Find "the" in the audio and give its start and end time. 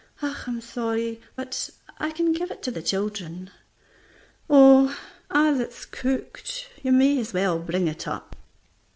2.71-2.81